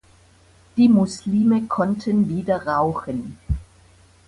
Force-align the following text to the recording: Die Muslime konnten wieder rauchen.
Die 0.77 0.89
Muslime 0.89 1.67
konnten 1.67 2.27
wieder 2.27 2.65
rauchen. 2.65 3.37